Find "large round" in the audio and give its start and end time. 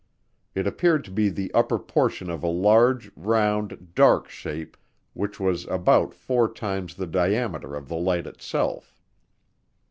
2.47-3.93